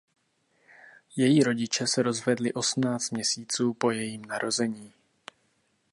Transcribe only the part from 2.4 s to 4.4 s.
osmnáct měsíců po jejím